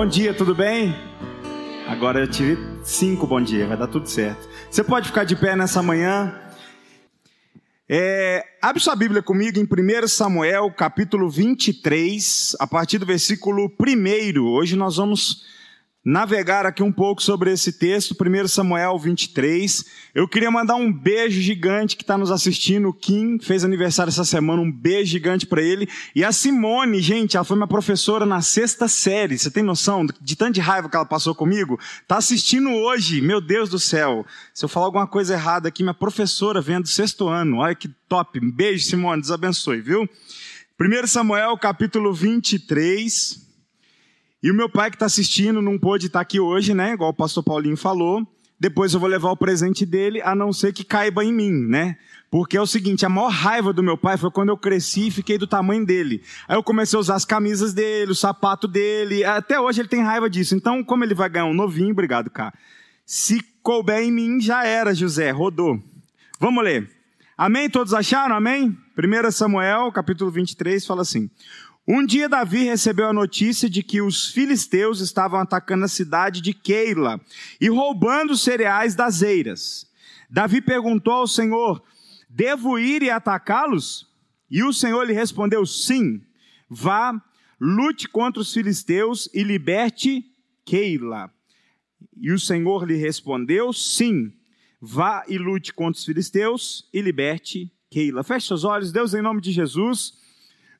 [0.00, 0.96] bom dia, tudo bem?
[1.86, 4.48] Agora eu tive cinco bom dia, vai dar tudo certo.
[4.70, 6.40] Você pode ficar de pé nessa manhã.
[7.86, 14.42] É, abre sua Bíblia comigo em 1 Samuel, capítulo 23, a partir do versículo 1.
[14.42, 15.44] Hoje nós vamos
[16.04, 19.84] navegar aqui um pouco sobre esse texto, 1 Samuel 23.
[20.14, 22.88] Eu queria mandar um beijo gigante que está nos assistindo.
[22.88, 25.88] O Kim fez aniversário essa semana, um beijo gigante para ele.
[26.14, 29.38] E a Simone, gente, ela foi minha professora na sexta série.
[29.38, 31.78] Você tem noção de tanto de raiva que ela passou comigo?
[32.08, 34.24] Tá assistindo hoje, meu Deus do céu.
[34.54, 37.58] Se eu falar alguma coisa errada aqui, minha professora vendo sexto ano.
[37.58, 38.40] Olha que top.
[38.42, 40.08] Um beijo, Simone, Deus abençoe, viu?
[40.80, 43.39] 1 Samuel, capítulo 23.
[44.42, 46.94] E o meu pai que está assistindo não pôde estar tá aqui hoje, né?
[46.94, 48.26] Igual o pastor Paulinho falou.
[48.58, 51.96] Depois eu vou levar o presente dele, a não ser que caiba em mim, né?
[52.30, 55.10] Porque é o seguinte, a maior raiva do meu pai foi quando eu cresci e
[55.10, 56.22] fiquei do tamanho dele.
[56.46, 59.24] Aí eu comecei a usar as camisas dele, o sapato dele.
[59.24, 60.54] Até hoje ele tem raiva disso.
[60.54, 62.54] Então, como ele vai ganhar um novinho, obrigado, cara.
[63.04, 65.82] Se couber em mim, já era, José, rodou.
[66.38, 66.88] Vamos ler.
[67.36, 67.68] Amém?
[67.70, 68.36] Todos acharam?
[68.36, 68.76] Amém?
[68.96, 71.30] 1 Samuel, capítulo 23, fala assim:
[71.92, 76.54] um dia Davi recebeu a notícia de que os filisteus estavam atacando a cidade de
[76.54, 77.20] Keila
[77.60, 79.90] e roubando cereais das eiras.
[80.30, 81.82] Davi perguntou ao Senhor:
[82.28, 84.08] Devo ir e atacá-los?
[84.48, 86.22] E o Senhor lhe respondeu: Sim,
[86.68, 87.20] vá,
[87.60, 90.24] lute contra os filisteus e liberte
[90.64, 91.28] Keila.
[92.16, 94.32] E o Senhor lhe respondeu: Sim,
[94.80, 98.22] vá e lute contra os filisteus e liberte Keila.
[98.22, 100.20] Feche seus olhos, Deus, em nome de Jesus.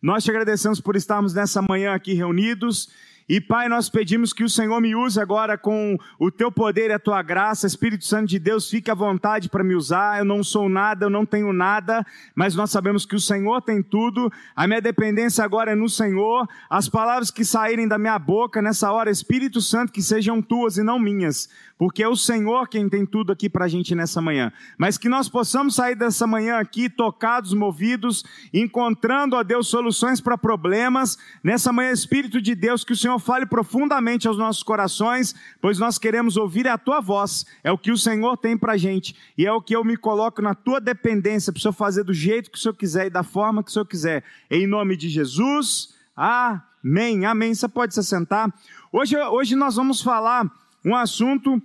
[0.03, 2.89] Nós te agradecemos por estarmos nessa manhã aqui reunidos
[3.33, 6.95] e Pai, nós pedimos que o Senhor me use agora com o teu poder e
[6.95, 7.65] a tua graça.
[7.65, 10.19] Espírito Santo de Deus, fique à vontade para me usar.
[10.19, 13.85] Eu não sou nada, eu não tenho nada, mas nós sabemos que o Senhor tem
[13.85, 14.33] tudo.
[14.57, 16.49] A minha dependência agora é no Senhor.
[16.69, 20.83] As palavras que saírem da minha boca nessa hora, Espírito Santo, que sejam tuas e
[20.83, 21.49] não minhas,
[21.81, 24.53] porque é o Senhor quem tem tudo aqui para a gente nessa manhã.
[24.77, 30.37] Mas que nós possamos sair dessa manhã aqui tocados, movidos, encontrando, ó Deus, soluções para
[30.37, 31.17] problemas.
[31.43, 35.97] Nessa manhã, Espírito de Deus, que o Senhor fale profundamente aos nossos corações, pois nós
[35.97, 37.47] queremos ouvir a tua voz.
[37.65, 39.17] É o que o Senhor tem para a gente.
[39.39, 42.13] E é o que eu me coloco na tua dependência, para o Senhor fazer do
[42.13, 44.23] jeito que o Senhor quiser e da forma que o Senhor quiser.
[44.51, 45.95] Em nome de Jesus.
[46.15, 47.25] Amém.
[47.25, 47.55] Amém.
[47.55, 48.53] Você pode se sentar.
[48.93, 50.45] Hoje, hoje nós vamos falar
[50.85, 51.63] um assunto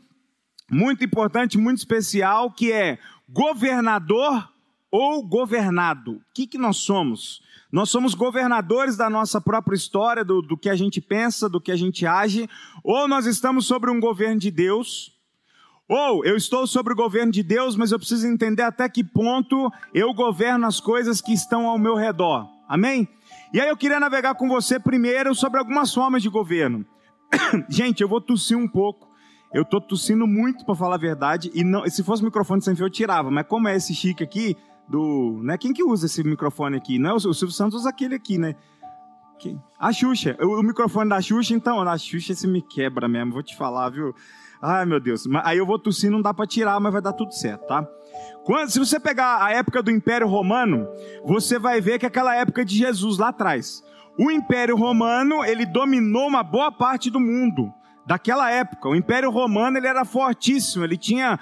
[0.71, 2.97] muito importante, muito especial, que é
[3.29, 4.49] governador
[4.91, 6.13] ou governado.
[6.13, 7.41] O que, que nós somos?
[7.71, 11.71] Nós somos governadores da nossa própria história, do, do que a gente pensa, do que
[11.71, 12.49] a gente age,
[12.83, 15.11] ou nós estamos sobre um governo de Deus,
[15.87, 19.71] ou eu estou sobre o governo de Deus, mas eu preciso entender até que ponto
[19.93, 22.47] eu governo as coisas que estão ao meu redor.
[22.67, 23.07] Amém?
[23.53, 26.85] E aí eu queria navegar com você primeiro sobre algumas formas de governo.
[27.69, 29.14] Gente, eu vou tossir um pouco.
[29.55, 32.87] Eu estou tossindo muito para falar a verdade e não, se fosse microfone sem fio
[32.87, 35.39] eu tirava, mas como é esse chique aqui, do.
[35.41, 35.57] Né?
[35.57, 36.99] Quem que usa esse microfone aqui?
[36.99, 38.53] Não é o, Silvio Santos usa aquele aqui, né?
[39.79, 40.35] A Xuxa.
[40.41, 43.91] O, o, microfone da Xuxa, então, na Xuxa esse me quebra mesmo, vou te falar,
[43.91, 44.13] viu?
[44.61, 45.23] Ai, meu Deus.
[45.45, 47.87] Aí eu vou tossir, não dá para tirar, mas vai dar tudo certo, tá?
[48.43, 50.85] Quando, se você pegar a época do Império Romano,
[51.23, 53.81] você vai ver que é aquela época de Jesus lá atrás.
[54.19, 57.73] O Império Romano, ele dominou uma boa parte do mundo
[58.05, 58.89] daquela época.
[58.89, 61.39] O Império Romano ele era fortíssimo, ele tinha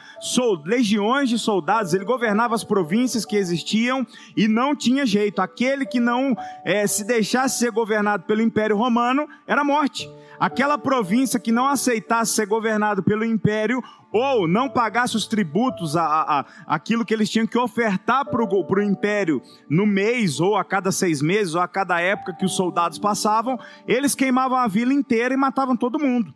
[0.65, 5.41] legiões de soldados, ele governava as províncias que existiam e não tinha jeito.
[5.41, 10.09] Aquele que não é, se deixasse ser governado pelo Império Romano era morte.
[10.39, 13.81] Aquela província que não aceitasse ser governado pelo Império
[14.11, 18.43] ou não pagasse os tributos, a, a, a aquilo que eles tinham que ofertar para
[18.43, 22.55] o Império no mês, ou a cada seis meses, ou a cada época que os
[22.55, 23.57] soldados passavam,
[23.87, 26.33] eles queimavam a vila inteira e matavam todo mundo.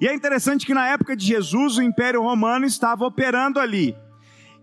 [0.00, 3.96] E é interessante que na época de Jesus o Império Romano estava operando ali.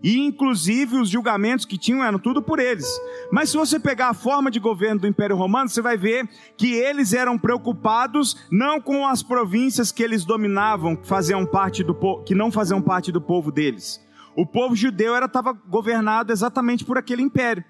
[0.02, 2.86] E inclusive os julgamentos que tinham eram tudo por eles.
[3.32, 6.74] Mas se você pegar a forma de governo do Império Romano, você vai ver que
[6.74, 12.34] eles eram preocupados não com as províncias que eles dominavam, que faziam parte do que
[12.34, 14.00] não faziam parte do povo deles.
[14.36, 17.64] O povo judeu era estava governado exatamente por aquele império.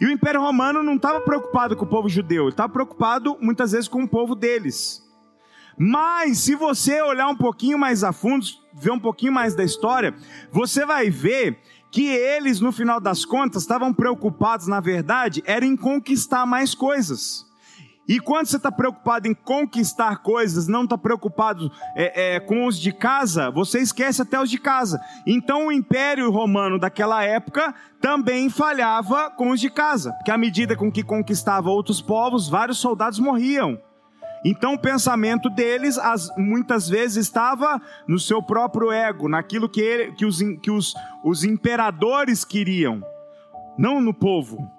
[0.00, 3.72] E o Império Romano não estava preocupado com o povo judeu, ele estava preocupado muitas
[3.72, 5.02] vezes com o povo deles.
[5.82, 8.44] Mas se você olhar um pouquinho mais a fundo,
[8.74, 10.14] ver um pouquinho mais da história,
[10.52, 11.58] você vai ver
[11.90, 17.46] que eles, no final das contas, estavam preocupados, na verdade, era em conquistar mais coisas.
[18.06, 22.78] E quando você está preocupado em conquistar coisas, não está preocupado é, é, com os
[22.78, 25.00] de casa, você esquece até os de casa.
[25.26, 30.76] Então o Império Romano daquela época também falhava com os de casa, porque à medida
[30.76, 33.80] com que conquistava outros povos, vários soldados morriam.
[34.44, 40.12] Então o pensamento deles as, muitas vezes estava no seu próprio ego, naquilo que, ele,
[40.12, 40.94] que, os, que os,
[41.24, 43.02] os imperadores queriam,
[43.78, 44.70] não no povo.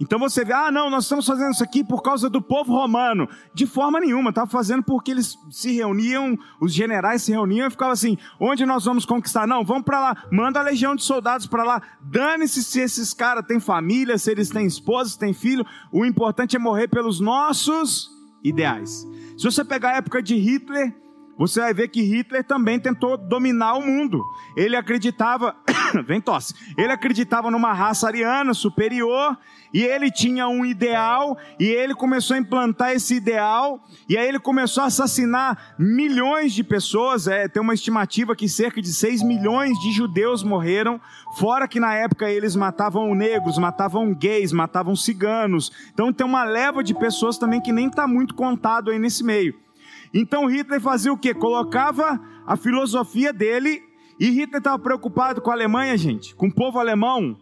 [0.00, 3.28] Então você vê, ah, não, nós estamos fazendo isso aqui por causa do povo romano.
[3.54, 7.92] De forma nenhuma, estava fazendo porque eles se reuniam, os generais se reuniam e ficavam
[7.92, 9.46] assim: onde nós vamos conquistar?
[9.46, 11.82] Não, vamos para lá, manda a legião de soldados para lá.
[12.00, 15.66] Dane-se se esses caras têm família, se eles têm esposa, se têm filho.
[15.92, 19.06] O importante é morrer pelos nossos ideais.
[19.36, 20.94] Se você pegar a época de Hitler,
[21.40, 24.22] você vai ver que Hitler também tentou dominar o mundo.
[24.54, 25.56] Ele acreditava,
[26.04, 29.38] vem tosse, ele acreditava numa raça ariana superior
[29.72, 34.38] e ele tinha um ideal e ele começou a implantar esse ideal e aí ele
[34.38, 37.26] começou a assassinar milhões de pessoas.
[37.26, 41.00] É, tem uma estimativa que cerca de 6 milhões de judeus morreram,
[41.38, 45.72] fora que na época eles matavam negros, matavam gays, matavam ciganos.
[45.94, 49.69] Então tem uma leva de pessoas também que nem está muito contado aí nesse meio.
[50.12, 51.32] Então Hitler fazia o quê?
[51.32, 53.82] Colocava a filosofia dele,
[54.18, 57.38] e Hitler estava preocupado com a Alemanha, gente, com o povo alemão.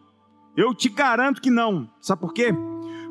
[0.57, 1.91] Eu te garanto que não.
[2.01, 2.55] Sabe por quê?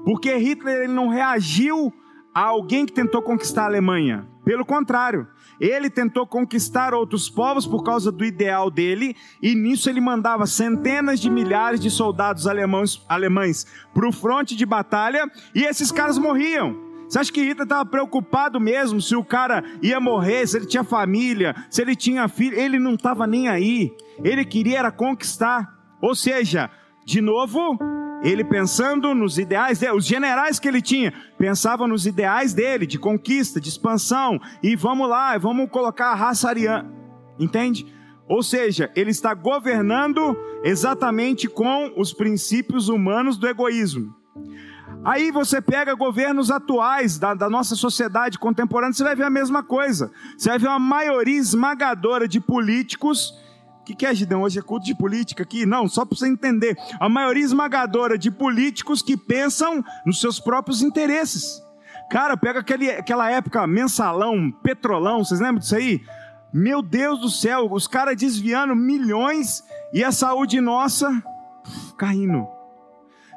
[0.05, 1.93] Porque Hitler ele não reagiu
[2.33, 4.27] a alguém que tentou conquistar a Alemanha.
[4.45, 5.27] Pelo contrário,
[5.59, 11.19] ele tentou conquistar outros povos por causa do ideal dele, e nisso ele mandava centenas
[11.19, 16.86] de milhares de soldados alemães para o fronte de batalha, e esses caras morriam.
[17.07, 20.83] Você acha que Hitler estava preocupado mesmo se o cara ia morrer, se ele tinha
[20.83, 22.59] família, se ele tinha filho?
[22.59, 23.95] Ele não estava nem aí.
[24.23, 25.73] Ele queria era conquistar.
[26.01, 26.69] Ou seja,
[27.05, 27.79] de novo,
[28.21, 32.99] ele pensando nos ideais dele, os generais que ele tinha, pensavam nos ideais dele, de
[32.99, 36.91] conquista, de expansão, e vamos lá, vamos colocar a raça ariana.
[37.39, 37.85] Entende?
[38.27, 44.13] Ou seja, ele está governando exatamente com os princípios humanos do egoísmo.
[45.07, 49.63] Aí você pega governos atuais da, da, nossa sociedade contemporânea, você vai ver a mesma
[49.63, 50.11] coisa.
[50.37, 53.33] Você vai ver uma maioria esmagadora de políticos.
[53.79, 54.41] O que, que é, Gideon?
[54.41, 55.65] Hoje é culto de política aqui?
[55.65, 56.75] Não, só para você entender.
[56.99, 61.63] A maioria esmagadora de políticos que pensam nos seus próprios interesses.
[62.11, 66.01] Cara, pega aquele, aquela época mensalão, petrolão, vocês lembram disso aí?
[66.53, 69.63] Meu Deus do céu, os caras desviando milhões
[69.93, 71.23] e a saúde nossa
[71.97, 72.56] caindo.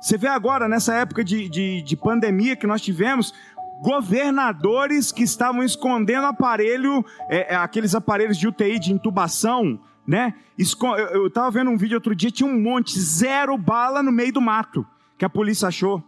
[0.00, 3.35] Você vê agora, nessa época de, de, de pandemia que nós tivemos,
[3.82, 10.35] governadores que estavam escondendo aparelho, é, é, aqueles aparelhos de UTI, de intubação, né?
[11.12, 14.41] Eu estava vendo um vídeo outro dia, tinha um monte, zero bala no meio do
[14.41, 14.87] mato,
[15.17, 16.02] que a polícia achou.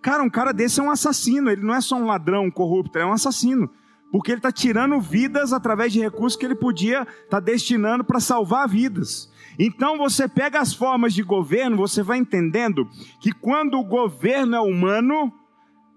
[0.00, 2.98] Cara, um cara desse é um assassino, ele não é só um ladrão, um corrupto,
[2.98, 3.70] é um assassino.
[4.10, 8.20] Porque ele está tirando vidas através de recursos que ele podia estar tá destinando para
[8.20, 9.31] salvar vidas.
[9.58, 12.88] Então você pega as formas de governo, você vai entendendo
[13.20, 15.32] que quando o governo é humano,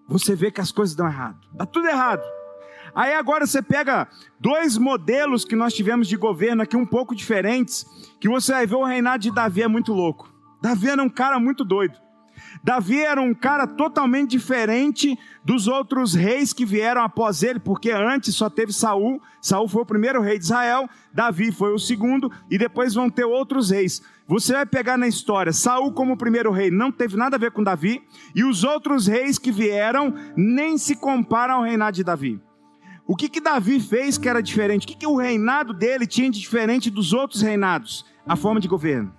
[0.08, 1.40] você vê que as coisas dão errado.
[1.54, 2.24] Dá tudo errado.
[2.94, 4.08] Aí agora você pega
[4.40, 7.86] dois modelos que nós tivemos de governo aqui um pouco diferentes,
[8.22, 10.34] que você vai ver o reinado de Davi é muito louco.
[10.62, 12.00] Davi era um cara muito doido.
[12.64, 18.36] Davi era um cara totalmente diferente dos outros reis que vieram após ele, porque antes
[18.36, 19.22] só teve Saul.
[19.42, 23.26] Saul foi o primeiro rei de Israel, Davi foi o segundo e depois vão ter
[23.26, 24.02] outros reis.
[24.28, 27.64] Você vai pegar na história, Saul como primeiro rei não teve nada a ver com
[27.64, 28.02] Davi,
[28.34, 32.42] e os outros reis que vieram nem se comparam ao reinado de Davi.
[33.08, 34.86] O que que Davi fez que era diferente?
[34.86, 38.04] O que que o reinado dele tinha de diferente dos outros reinados?
[38.26, 39.14] A forma de governo.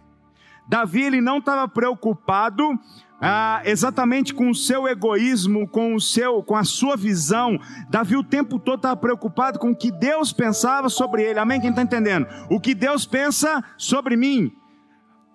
[0.69, 2.77] Davi ele não estava preocupado
[3.21, 7.59] ah, exatamente com o seu egoísmo, com o seu, com a sua visão.
[7.89, 11.39] Davi o tempo todo estava preocupado com o que Deus pensava sobre ele.
[11.39, 11.61] Amém?
[11.61, 12.27] Quem está entendendo?
[12.51, 14.53] O que Deus pensa sobre mim.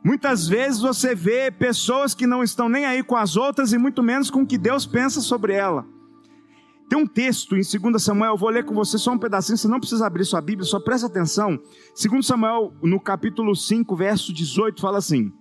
[0.04, 4.02] Muitas vezes você vê pessoas que não estão nem aí com as outras e muito
[4.02, 5.86] menos com o que Deus pensa sobre ela.
[6.90, 9.68] Tem um texto em 2 Samuel, eu vou ler com você só um pedacinho, você
[9.68, 11.58] não precisa abrir sua Bíblia, só presta atenção.
[11.96, 15.32] 2 Samuel, no capítulo 5, verso 18, fala assim: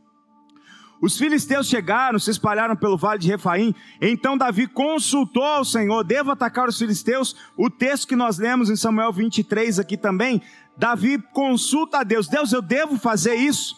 [1.00, 3.74] os filisteus chegaram, se espalharam pelo vale de Refaim.
[4.00, 7.34] Então Davi consultou ao Senhor: devo atacar os filisteus?
[7.56, 10.42] O texto que nós lemos em Samuel 23 aqui também.
[10.76, 13.76] Davi consulta a Deus: Deus, eu devo fazer isso?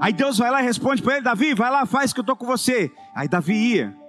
[0.00, 2.36] Aí Deus vai lá e responde para ele: Davi, vai lá, faz que eu estou
[2.36, 2.92] com você.
[3.14, 4.01] Aí Davi ia.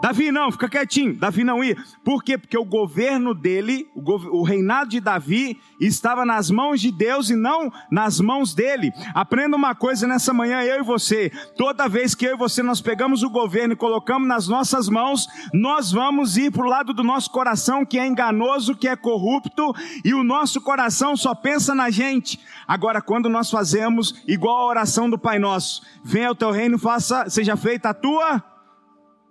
[0.00, 1.16] Davi não, fica quietinho.
[1.16, 1.76] Davi não ia.
[2.04, 2.38] Por quê?
[2.38, 7.30] Porque o governo dele, o, gov o, reinado de Davi, estava nas mãos de Deus
[7.30, 8.92] e não nas mãos dele.
[9.12, 11.30] Aprenda uma coisa nessa manhã, eu e você.
[11.56, 15.26] Toda vez que eu e você nós pegamos o governo e colocamos nas nossas mãos,
[15.52, 19.74] nós vamos ir para o lado do nosso coração que é enganoso, que é corrupto,
[20.04, 22.38] e o nosso coração só pensa na gente.
[22.68, 27.28] Agora, quando nós fazemos igual a oração do Pai Nosso, venha o teu reino, faça,
[27.28, 28.44] seja feita a tua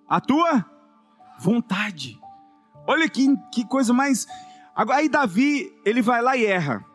[0.08, 0.66] a tua
[1.40, 2.20] vontade.
[2.88, 4.26] Olha que, que coisa mais.
[4.76, 6.86] Aí Davi, ele vai lá e erra.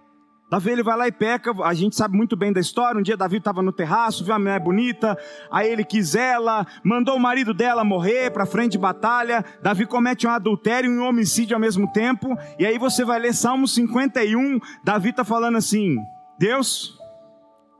[0.51, 2.99] Davi ele vai lá e peca, a gente sabe muito bem da história.
[2.99, 5.17] Um dia Davi estava no terraço, viu uma mulher bonita,
[5.51, 9.43] aí ele quis ela, mandou o marido dela morrer para frente de batalha.
[9.63, 12.37] Davi comete um adultério e um homicídio ao mesmo tempo.
[12.59, 15.97] E aí você vai ler Salmo 51, Davi está falando assim:
[16.39, 16.99] Deus,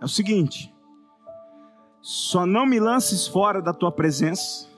[0.01, 0.75] é o seguinte,
[2.01, 4.72] só não me lances fora da tua presença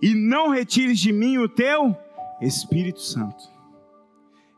[0.00, 1.96] e não retires de mim o teu
[2.40, 3.50] Espírito Santo.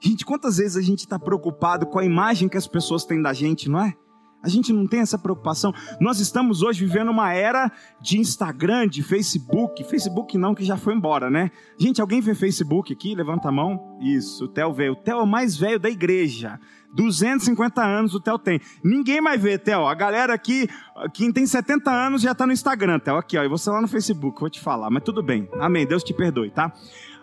[0.01, 3.33] Gente, quantas vezes a gente está preocupado com a imagem que as pessoas têm da
[3.33, 3.95] gente, não é?
[4.45, 5.73] A gente não tem essa preocupação.
[5.99, 9.83] Nós estamos hoje vivendo uma era de Instagram, de Facebook.
[9.85, 11.51] Facebook não, que já foi embora, né?
[11.79, 13.15] Gente, alguém vê Facebook aqui?
[13.15, 13.97] Levanta a mão.
[14.03, 14.93] Isso, o Theo veio.
[14.93, 16.61] O Theo é o mais velho da igreja.
[16.95, 18.61] 250 anos o Theo tem.
[18.85, 19.87] Ninguém mais vê, Theo.
[19.87, 20.69] A galera aqui,
[21.15, 23.17] quem tem 70 anos já está no Instagram, Theo.
[23.17, 23.45] Aqui, ó.
[23.45, 24.91] E você lá no Facebook, vou te falar.
[24.91, 25.49] Mas tudo bem.
[25.59, 25.87] Amém.
[25.87, 26.71] Deus te perdoe, tá?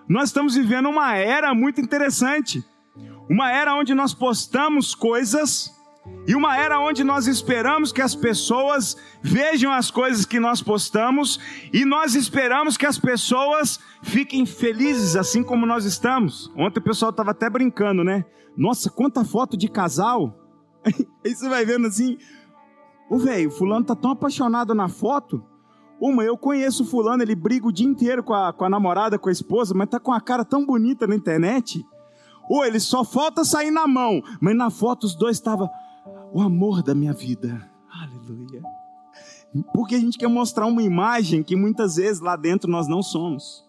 [0.09, 2.65] Nós estamos vivendo uma era muito interessante.
[3.29, 5.71] Uma era onde nós postamos coisas
[6.27, 11.39] e uma era onde nós esperamos que as pessoas vejam as coisas que nós postamos
[11.74, 16.51] e nós esperamos que as pessoas fiquem felizes assim como nós estamos.
[16.55, 18.25] Ontem o pessoal estava até brincando, né?
[18.55, 20.38] Nossa, quanta foto de casal!
[20.86, 22.17] Aí você vai vendo assim,
[23.10, 25.43] o velho, fulano tá tão apaixonado na foto.
[26.00, 29.20] Uma, eu conheço o fulano, ele briga o dia inteiro com a, com a namorada,
[29.20, 31.86] com a esposa, mas tá com a cara tão bonita na internet.
[32.50, 35.70] Ou ele só falta sair na mão, mas na foto os dois estavam
[36.33, 37.69] o amor da minha vida.
[37.89, 38.61] Aleluia.
[39.73, 43.65] Porque a gente quer mostrar uma imagem que muitas vezes lá dentro nós não somos.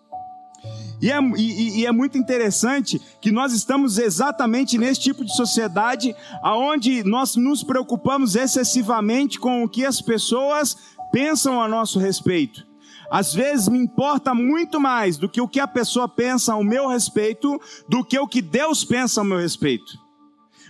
[1.00, 6.14] E é, e, e é, muito interessante que nós estamos exatamente nesse tipo de sociedade
[6.40, 10.76] aonde nós nos preocupamos excessivamente com o que as pessoas
[11.10, 12.64] pensam a nosso respeito.
[13.10, 16.86] Às vezes me importa muito mais do que o que a pessoa pensa ao meu
[16.86, 20.00] respeito, do que o que Deus pensa ao meu respeito.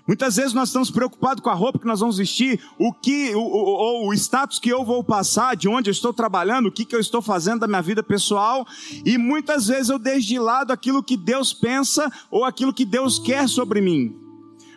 [0.06, 4.08] Muitas vezes nós estamos preocupados com a roupa que nós vamos vestir, o que, ou
[4.08, 7.00] o, status que eu vou passar, de onde eu estou trabalhando, o que, que eu
[7.00, 8.66] estou fazendo da minha vida pessoal,
[9.04, 13.18] e muitas vezes eu deixo de lado aquilo que Deus pensa ou aquilo que Deus
[13.18, 14.16] quer sobre mim.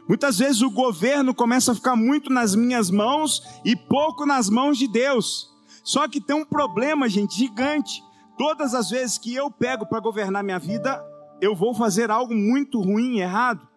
[0.08, 4.78] Muitas vezes o governo começa a ficar muito nas minhas mãos e pouco nas mãos
[4.78, 5.50] de Deus.
[5.84, 8.04] Só que tem um problema, gente, gigante.
[8.38, 11.04] Todas as vezes que eu pego para governar minha vida,
[11.42, 13.68] eu vou fazer algo muito ruim errado.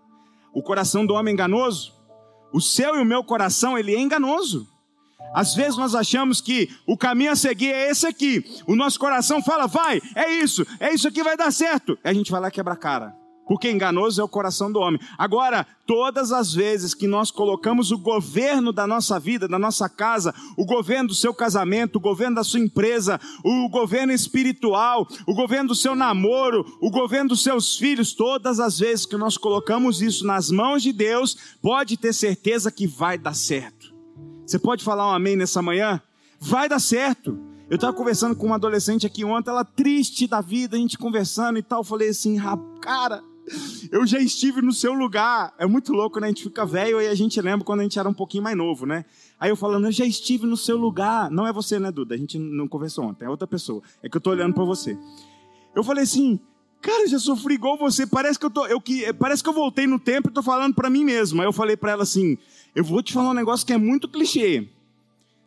[0.59, 1.95] O coração do homem enganoso.
[2.53, 4.67] O seu e o meu coração, ele é enganoso.
[5.33, 8.45] Às vezes nós achamos que o caminho a seguir é esse aqui.
[8.67, 11.97] O nosso coração fala, vai, é isso, é isso aqui vai dar certo.
[12.05, 13.15] E a gente vai lá quebra a cara
[13.49, 15.01] porque enganoso é o coração do homem.
[15.17, 20.35] Agora, todas as vezes que nós colocamos o governo da nossa vida, da nossa casa,
[20.57, 25.69] o governo do seu casamento, o governo da sua empresa, o governo espiritual, o governo
[25.69, 30.27] do seu namoro, o governo dos seus filhos, todas as vezes que nós colocamos isso
[30.27, 33.95] nas mãos de Deus, pode ter certeza que vai dar certo.
[34.47, 36.01] Você pode falar um amém nessa manhã?
[36.39, 37.39] Vai dar certo.
[37.71, 41.59] Eu estava conversando com uma adolescente aqui ontem, ela triste da vida, a gente conversando
[41.59, 41.81] e tal.
[41.81, 42.39] Eu falei assim,
[42.81, 43.23] cara,
[43.91, 45.55] eu já estive no seu lugar.
[45.59, 46.27] É muito louco, né?
[46.27, 48.57] A gente fica velho e a gente lembra quando a gente era um pouquinho mais
[48.57, 49.05] novo, né?
[49.39, 51.31] Aí eu falando, eu já estive no seu lugar.
[51.31, 52.15] Não é você, né, Duda?
[52.15, 53.83] A gente não conversou ontem, é outra pessoa.
[54.03, 54.99] É que eu tô olhando para você.
[55.75, 56.41] Eu falei assim,
[56.81, 58.07] cara, eu já sofri igual você.
[58.07, 60.75] Parece que eu tô, eu que, parece que eu voltei no tempo e tô falando
[60.75, 61.41] para mim mesmo.
[61.41, 62.37] Aí eu falei para ela assim,
[62.75, 64.69] eu vou te falar um negócio que é muito clichê.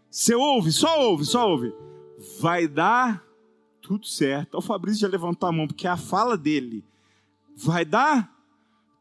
[0.09, 1.73] Você ouve, só ouve, só ouve.
[2.39, 3.23] Vai dar
[3.81, 4.57] tudo certo.
[4.57, 6.83] O Fabrício já levantou a mão porque a fala dele
[7.55, 8.31] vai dar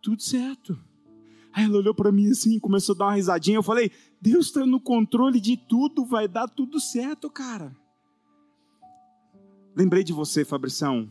[0.02, 0.78] tudo certo.
[1.52, 3.58] Aí ela olhou para mim assim, começou a dar uma risadinha.
[3.58, 3.90] Eu falei:
[4.20, 7.74] Deus está no controle de tudo, vai dar tudo certo, cara.
[9.74, 11.10] Lembrei de você, Fabrição.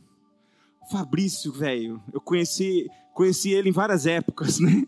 [0.92, 4.88] Fabrício, velho, eu conheci, conheci ele em várias épocas, né?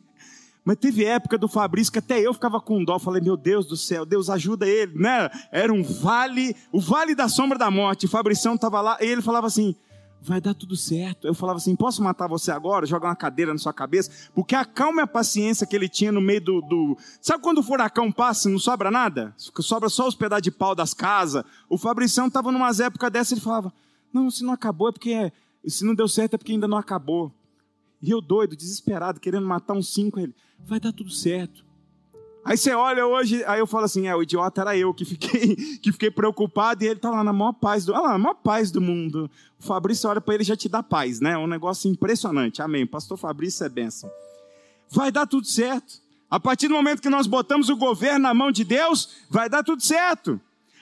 [0.63, 2.99] Mas teve época do Fabrício que até eu ficava com dó.
[2.99, 5.29] Falei, meu Deus do céu, Deus ajuda ele, né?
[5.51, 8.05] Era um vale, o vale da sombra da morte.
[8.05, 9.75] O Fabrição estava lá e ele falava assim:
[10.21, 11.27] vai dar tudo certo.
[11.27, 12.85] Eu falava assim: posso matar você agora?
[12.85, 14.11] Jogar uma cadeira na sua cabeça?
[14.33, 16.61] Porque a calma e a paciência que ele tinha no meio do.
[16.61, 16.97] do...
[17.19, 19.33] Sabe quando o furacão passa e não sobra nada?
[19.37, 21.43] Sobra só os pedaços de pau das casas.
[21.67, 23.73] O Fabricião estava numas épocas dessa ele falava:
[24.13, 25.33] não, se não acabou é porque.
[25.65, 27.33] Se não deu certo é porque ainda não acabou.
[28.01, 31.65] E eu doido, desesperado, querendo matar uns cinco, ele: vai dar tudo certo.
[32.43, 35.55] Aí você olha hoje, aí eu falo assim, é, o idiota era eu que fiquei,
[35.81, 38.33] que fiquei preocupado e ele tá lá na maior paz do, ah, lá, na maior
[38.33, 39.29] paz do mundo.
[39.59, 41.37] O Fabrício olha para ele já te dá paz, né?
[41.37, 42.61] Um negócio impressionante.
[42.61, 42.85] Amém.
[42.85, 44.09] Pastor Fabrício é benção.
[44.89, 46.01] Vai dar tudo certo.
[46.29, 49.63] A partir do momento que nós botamos o governo na mão de Deus, vai dar
[49.63, 50.39] tudo certo.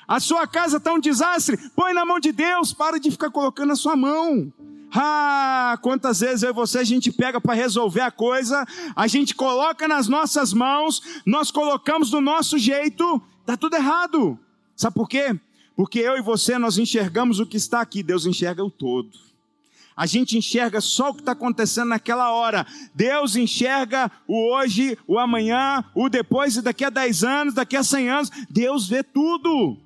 [0.08, 3.74] A sua casa está um desastre, põe na mão de Deus, para de ficar colocando
[3.74, 4.52] a sua mão.
[4.94, 8.66] Ah, quantas vezes eu e você a gente pega para resolver a coisa,
[8.96, 14.38] a gente coloca nas nossas mãos, nós colocamos do nosso jeito, tá tudo errado.
[14.76, 15.40] Sabe por quê?
[15.76, 19.10] Porque eu e você nós enxergamos o que está aqui, Deus enxerga o todo.
[19.96, 22.66] A gente enxerga só o que está acontecendo naquela hora.
[22.96, 27.84] Deus enxerga o hoje, o amanhã, o depois e daqui a 10 anos, daqui a
[27.84, 28.30] 100 anos.
[28.50, 29.78] Deus vê tudo.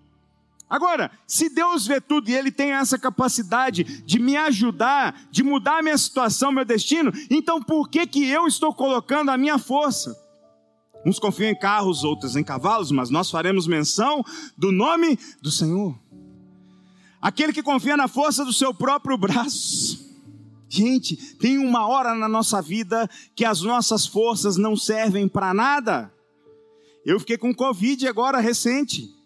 [0.73, 5.77] Agora, se Deus vê tudo e Ele tem essa capacidade de me ajudar, de mudar
[5.77, 10.19] a minha situação, meu destino, então por que, que eu estou colocando a minha força?
[11.05, 14.23] Uns confiam em carros, outros em cavalos, mas nós faremos menção
[14.57, 15.95] do nome do Senhor.
[17.21, 20.11] Aquele que confia na força do seu próprio braço.
[20.67, 26.11] Gente, tem uma hora na nossa vida que as nossas forças não servem para nada.
[27.05, 29.21] Eu fiquei com Covid agora recente.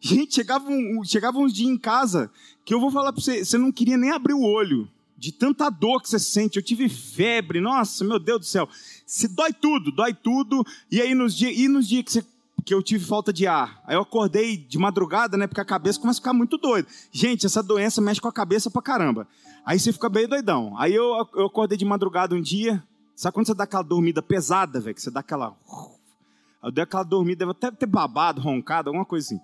[0.00, 2.30] Gente, chegava, um, chegava uns dias em casa
[2.64, 5.70] que eu vou falar para você, você não queria nem abrir o olho, de tanta
[5.70, 6.56] dor que você sente.
[6.56, 8.68] Eu tive febre, nossa, meu Deus do céu.
[9.06, 10.64] Se dói tudo, dói tudo.
[10.90, 12.24] E aí nos dias, e nos dias que, você,
[12.64, 15.46] que eu tive falta de ar, aí eu acordei de madrugada, né?
[15.46, 16.86] Porque a cabeça começa a ficar muito doida.
[17.10, 19.26] Gente, essa doença mexe com a cabeça pra caramba.
[19.64, 20.74] Aí você fica bem doidão.
[20.78, 22.82] Aí eu, eu acordei de madrugada um dia.
[23.14, 24.94] Sabe quando você dá aquela dormida pesada, velho?
[24.94, 25.56] Que você dá aquela.
[26.62, 29.40] Eu dei aquela dormida, deve até ter babado, roncado, alguma coisa assim.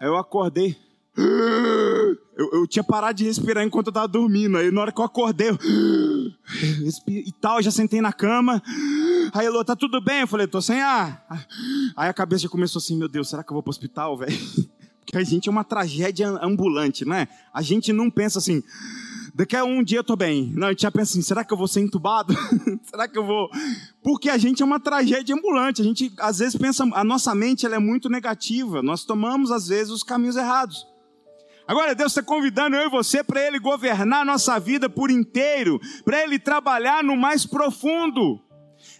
[0.00, 0.76] Aí eu acordei.
[2.36, 4.58] Eu, eu, tinha parado de respirar enquanto eu estava dormindo.
[4.58, 5.56] Aí na hora que eu acordei, eu,
[7.06, 8.60] e tal, eu já sentei na cama.
[9.32, 10.22] Aí ele tá tudo bem?
[10.22, 11.24] Eu falei, tô sem ar.
[11.96, 14.36] Aí a cabeça já começou assim, meu Deus, será que eu vou pro hospital, velho?
[14.98, 17.28] Porque a gente é uma tragédia ambulante, né?
[17.52, 18.60] A gente não pensa assim,
[19.34, 20.52] Daqui a um dia eu tô bem.
[20.54, 22.32] Não, a gente já pensa assim, será que eu vou ser entubado?
[22.88, 23.50] será que eu vou...
[24.00, 25.82] Porque a gente é uma tragédia ambulante.
[25.82, 26.84] A gente, às vezes, pensa...
[26.92, 28.80] A nossa mente, ela é muito negativa.
[28.80, 30.86] Nós tomamos, às vezes, os caminhos errados.
[31.66, 35.80] Agora, Deus está convidando eu e você para Ele governar a nossa vida por inteiro.
[36.04, 38.40] Para Ele trabalhar no mais profundo.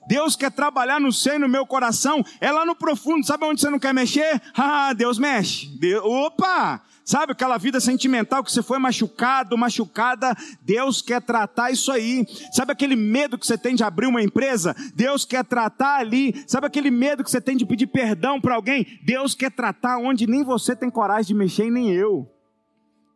[0.08, 2.24] Deus quer trabalhar no seu e no meu coração.
[2.40, 3.24] É lá no profundo.
[3.24, 4.42] Sabe onde você não quer mexer?
[4.56, 5.68] Ah, Deus mexe.
[5.78, 6.02] Deus...
[6.04, 6.82] Opa!
[7.04, 10.34] Sabe aquela vida sentimental que você foi machucado, machucada?
[10.62, 12.26] Deus quer tratar isso aí.
[12.50, 14.74] Sabe aquele medo que você tem de abrir uma empresa?
[14.94, 16.42] Deus quer tratar ali.
[16.46, 18.98] Sabe aquele medo que você tem de pedir perdão para alguém?
[19.02, 22.26] Deus quer tratar onde nem você tem coragem de mexer e nem eu.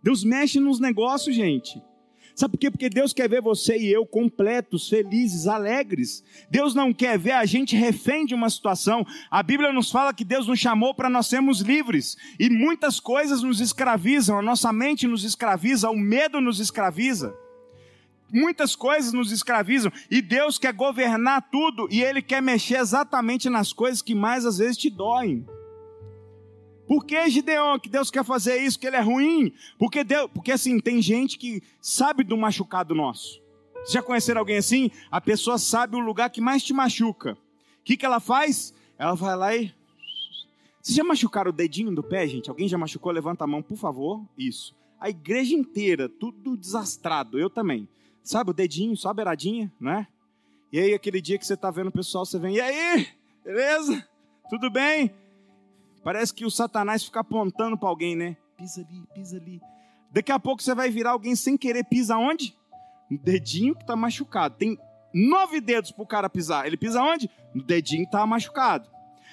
[0.03, 1.83] Deus mexe nos negócios, gente.
[2.38, 2.70] Sabe por quê?
[2.70, 6.22] Porque Deus quer ver você e eu completos, felizes, alegres.
[6.48, 9.05] Deus não quer ver a gente refém de uma situação.
[9.29, 12.16] A Bíblia nos fala que Deus nos chamou para nós sermos livres.
[12.38, 17.35] E muitas coisas nos escravizam, a nossa mente nos escraviza, o medo nos escraviza.
[18.33, 23.72] Muitas coisas nos escravizam e Deus quer governar tudo e Ele quer mexer exatamente nas
[23.72, 25.44] coisas que mais às vezes te doem.
[26.88, 29.53] Por que, Gideon, que Deus quer fazer isso, que ele é ruim?
[29.79, 33.42] Porque, Deus, porque assim, tem gente que sabe do machucado nosso.
[33.74, 34.90] Vocês já conheceram alguém assim?
[35.11, 37.33] A pessoa sabe o lugar que mais te machuca.
[37.33, 38.72] O que, que ela faz?
[38.98, 39.70] Ela vai lá e.
[40.81, 42.48] Vocês já machucaram o dedinho do pé, gente?
[42.48, 43.12] Alguém já machucou?
[43.12, 44.24] Levanta a mão, por favor.
[44.37, 44.74] Isso.
[44.98, 47.38] A igreja inteira, tudo desastrado.
[47.38, 47.87] Eu também.
[48.22, 50.07] Sabe o dedinho, só a beiradinha, né?
[50.72, 53.09] E aí, aquele dia que você tá vendo o pessoal, você vem, e aí?
[53.44, 54.07] Beleza?
[54.48, 55.12] Tudo bem?
[56.03, 58.37] Parece que o Satanás fica apontando para alguém, né?
[58.57, 59.61] Pisa ali, pisa ali.
[60.11, 62.57] Daqui a pouco você vai virar alguém sem querer, pisa onde?
[63.11, 64.57] No dedinho que está machucado.
[64.57, 64.79] Tem
[65.13, 66.67] nove dedos para o cara pisar.
[66.67, 67.31] Ele pisa onde?
[67.55, 68.89] No dedinho que está machucado.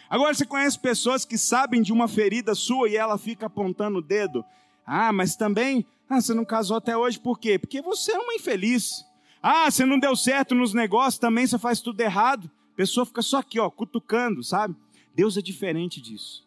[0.09, 4.01] Agora você conhece pessoas que sabem de uma ferida sua e ela fica apontando o
[4.01, 4.45] dedo.
[4.85, 7.57] Ah, mas também, ah, você não casou até hoje por quê?
[7.57, 9.03] Porque você é uma infeliz.
[9.41, 12.49] Ah, você não deu certo nos negócios, também você faz tudo errado.
[12.73, 14.75] A pessoa fica só aqui, ó, cutucando, sabe?
[15.15, 16.44] Deus é diferente disso.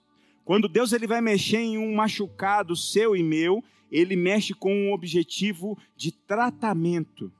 [0.49, 4.95] Quando Deus ele vai mexer em um machucado seu e meu, ele mexe com um
[4.95, 7.31] objetivo de tratamento.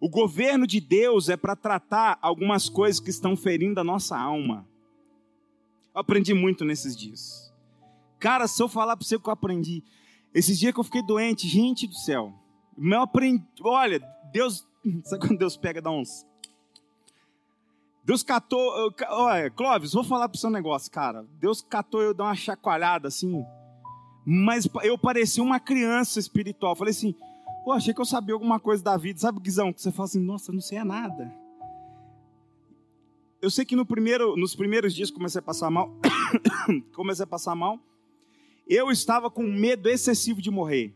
[0.00, 4.66] O governo de Deus é para tratar algumas coisas que estão ferindo a nossa alma.
[5.94, 7.54] Eu aprendi muito nesses dias.
[8.18, 9.84] Cara, se eu falar para você o que eu aprendi,
[10.34, 12.34] esses dias que eu fiquei doente, gente do céu,
[12.76, 14.66] eu aprendi, olha, Deus,
[15.04, 16.26] sabe quando Deus pega dá uns
[18.08, 18.90] Deus catou.
[19.10, 21.26] Olha, Clóvis, vou falar pro seu negócio, cara.
[21.38, 23.44] Deus catou eu dar uma chacoalhada assim.
[24.24, 26.74] Mas eu parecia uma criança espiritual.
[26.74, 27.14] Falei assim,
[27.62, 29.20] pô, achei que eu sabia alguma coisa da vida.
[29.20, 31.30] Sabe, Guizão, que você fala assim, nossa, não sei nada.
[33.42, 35.94] Eu sei que no primeiro, nos primeiros dias comecei a passar mal.
[36.96, 37.78] comecei a passar mal.
[38.66, 40.94] Eu estava com medo excessivo de morrer.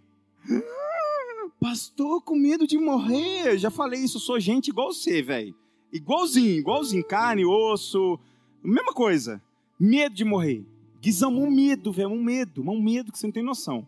[1.61, 3.49] Pastor, com medo de morrer.
[3.49, 5.55] Eu já falei isso, eu sou gente igual você, velho.
[5.93, 8.19] Igualzinho, igualzinho, carne, osso,
[8.63, 9.43] mesma coisa.
[9.79, 10.65] Medo de morrer.
[11.01, 13.87] Guizão, um medo, velho, um medo, um medo que você não tem noção.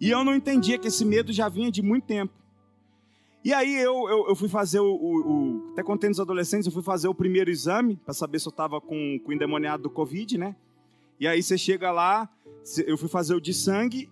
[0.00, 2.32] E eu não entendia que esse medo já vinha de muito tempo.
[3.44, 6.72] E aí eu, eu, eu fui fazer o, o, o, Até contando os adolescentes, eu
[6.72, 9.90] fui fazer o primeiro exame para saber se eu estava com, com o endemoniado do
[9.90, 10.54] Covid, né?
[11.18, 12.28] E aí você chega lá,
[12.86, 14.08] eu fui fazer o de sangue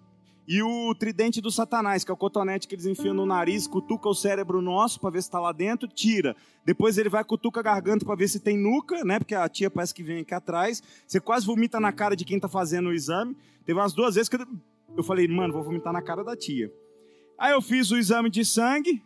[0.52, 4.08] e o tridente do satanás, que é o cotonete que eles enfiam no nariz, cutuca
[4.08, 6.34] o cérebro nosso para ver se está lá dentro, tira.
[6.64, 9.20] Depois ele vai cutuca a garganta para ver se tem nuca, né?
[9.20, 10.82] Porque a tia parece que vem aqui atrás.
[11.06, 13.36] Você quase vomita na cara de quem está fazendo o exame.
[13.64, 14.38] Teve umas duas vezes que
[14.96, 16.68] eu falei, mano, vou vomitar na cara da tia.
[17.38, 19.00] Aí eu fiz o exame de sangue,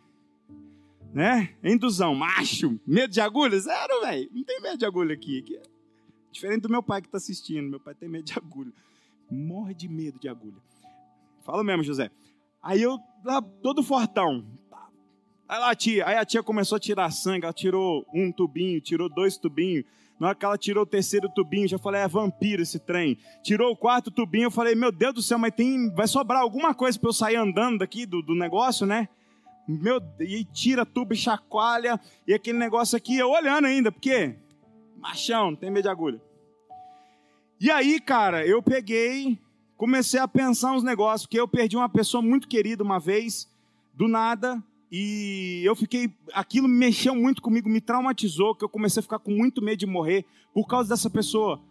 [1.13, 1.53] né?
[1.63, 3.59] Induzão, macho, medo de agulha?
[3.59, 4.27] Zero, velho.
[4.33, 5.45] Não tem medo de agulha aqui.
[5.55, 5.61] é
[6.31, 7.69] diferente do meu pai que está assistindo.
[7.69, 8.73] Meu pai tem medo de agulha.
[9.29, 10.65] Morre de medo de agulha.
[11.45, 12.09] Fala mesmo, José.
[12.61, 14.43] Aí eu, lá, todo fortão.
[15.47, 19.07] Aí lá tia, aí a tia começou a tirar sangue, ela tirou um tubinho, tirou
[19.07, 19.85] dois tubinhos.
[20.19, 23.17] Na hora que ela tirou o terceiro tubinho, já falei, é vampiro esse trem.
[23.43, 26.73] Tirou o quarto tubinho, eu falei, meu Deus do céu, mas tem, vai sobrar alguma
[26.73, 29.07] coisa para eu sair andando daqui do, do negócio, né?
[29.67, 34.35] Meu, e tira tubo e chacoalha, e aquele negócio aqui, eu olhando ainda, porque
[34.97, 36.21] machão, não tem medo de agulha.
[37.59, 39.37] E aí, cara, eu peguei,
[39.77, 43.49] comecei a pensar uns negócios, porque eu perdi uma pessoa muito querida uma vez,
[43.93, 44.61] do nada,
[44.91, 49.31] e eu fiquei, aquilo mexeu muito comigo, me traumatizou, que eu comecei a ficar com
[49.31, 51.61] muito medo de morrer por causa dessa pessoa.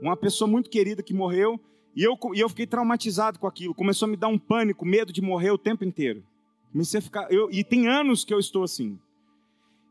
[0.00, 1.60] Uma pessoa muito querida que morreu,
[1.96, 5.12] e eu, e eu fiquei traumatizado com aquilo, começou a me dar um pânico, medo
[5.12, 6.24] de morrer o tempo inteiro.
[6.72, 7.32] Comecei a ficar.
[7.32, 8.98] Eu, e tem anos que eu estou assim.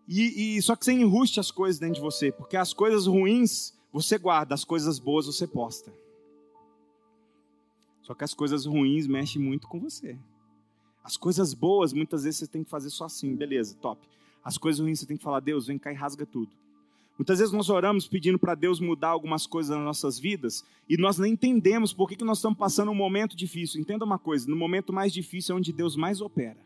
[0.07, 3.73] E, e, só que você enruste as coisas dentro de você, porque as coisas ruins
[3.91, 5.93] você guarda, as coisas boas você posta.
[8.03, 10.17] Só que as coisas ruins mexem muito com você.
[11.03, 14.05] As coisas boas, muitas vezes você tem que fazer só assim, beleza, top.
[14.43, 16.51] As coisas ruins você tem que falar, Deus, vem cá e rasga tudo.
[17.17, 21.17] Muitas vezes nós oramos pedindo para Deus mudar algumas coisas nas nossas vidas e nós
[21.17, 23.79] nem entendemos por que, que nós estamos passando um momento difícil.
[23.79, 26.57] Entenda uma coisa: no momento mais difícil é onde Deus mais opera.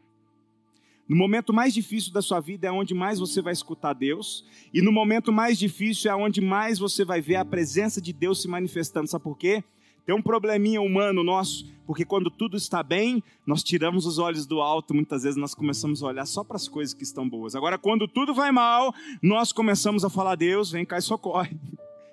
[1.07, 4.81] No momento mais difícil da sua vida é onde mais você vai escutar Deus, e
[4.81, 8.47] no momento mais difícil é onde mais você vai ver a presença de Deus se
[8.47, 9.07] manifestando.
[9.07, 9.63] Sabe por quê?
[10.07, 14.61] Tem um probleminha humano nosso, porque quando tudo está bem, nós tiramos os olhos do
[14.61, 17.55] alto, muitas vezes nós começamos a olhar só para as coisas que estão boas.
[17.55, 21.59] Agora, quando tudo vai mal, nós começamos a falar: Deus, vem cá e socorre.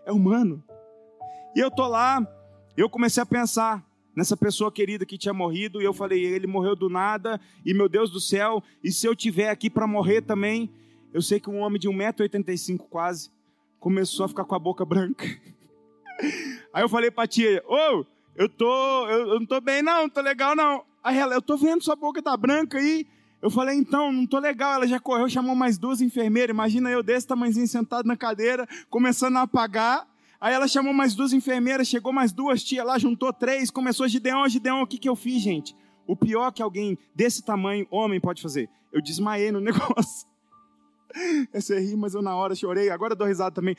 [0.04, 0.60] É humano.
[1.54, 2.20] E eu tô lá,
[2.76, 3.80] eu comecei a pensar:
[4.16, 7.88] nessa pessoa querida que tinha morrido, e eu falei, ele morreu do nada, e meu
[7.88, 10.68] Deus do céu, e se eu tiver aqui para morrer também,
[11.12, 13.30] eu sei que um homem de 1,85m quase,
[13.78, 15.24] começou a ficar com a boca branca.
[16.74, 20.02] Aí eu falei pra tia, ô, oh, eu tô, eu, eu, não tô bem não,
[20.02, 20.84] não tô legal não.
[21.04, 23.06] Aí ela, eu tô vendo sua boca tá branca aí.
[23.40, 24.74] Eu falei, então, não tô legal.
[24.74, 26.52] Ela já correu, chamou mais duas enfermeiras.
[26.52, 30.04] Imagina eu desse tamanhozinho sentado na cadeira, começando a apagar.
[30.40, 34.48] Aí ela chamou mais duas enfermeiras, chegou mais duas tia lá, juntou três, começou Gideon,
[34.48, 35.76] Gideon, o que, que eu fiz, gente?
[36.08, 38.68] O pior que alguém desse tamanho, homem, pode fazer.
[38.92, 40.26] Eu desmaiei no negócio.
[41.14, 43.76] É rir, mas eu na hora chorei, agora eu dou risada também.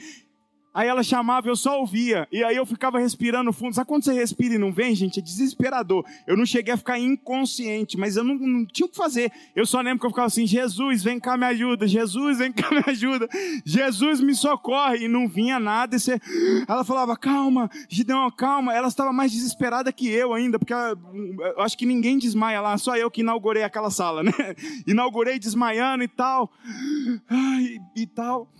[0.75, 2.27] Aí ela chamava, eu só ouvia.
[2.29, 3.73] E aí eu ficava respirando fundo.
[3.73, 5.21] Sabe quando você respira e não vem, gente?
[5.21, 6.03] É desesperador.
[6.27, 9.31] Eu não cheguei a ficar inconsciente, mas eu não, não tinha o que fazer.
[9.55, 11.88] Eu só lembro que eu ficava assim: Jesus, vem cá, me ajuda.
[11.88, 13.29] Jesus, vem cá, me ajuda.
[13.63, 15.05] Jesus, me socorre.
[15.05, 15.95] E não vinha nada.
[15.95, 16.19] E você...
[16.67, 18.75] Ela falava: calma, Gideon, calma.
[18.75, 20.93] Ela estava mais desesperada que eu ainda, porque ela...
[21.55, 24.33] eu acho que ninguém desmaia lá, só eu que inaugurei aquela sala, né?
[24.85, 26.51] Inaugurei desmaiando e tal.
[27.29, 28.51] Ai, e tal.